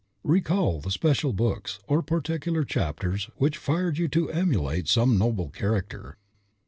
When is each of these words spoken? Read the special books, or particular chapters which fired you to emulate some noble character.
Read 0.23 0.45
the 0.45 0.89
special 0.89 1.31
books, 1.31 1.77
or 1.87 2.01
particular 2.01 2.63
chapters 2.63 3.29
which 3.35 3.55
fired 3.59 3.99
you 3.99 4.07
to 4.07 4.31
emulate 4.31 4.87
some 4.87 5.15
noble 5.15 5.49
character. 5.51 6.17